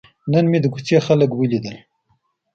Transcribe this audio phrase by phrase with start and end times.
[0.31, 1.75] نن مې د کوڅې خلک ولیدل.